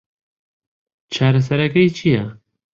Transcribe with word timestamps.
چارەسەرەکەی 1.13 1.93
چییە؟ 1.97 2.25